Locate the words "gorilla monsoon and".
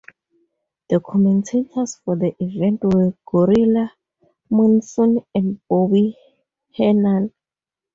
3.27-5.61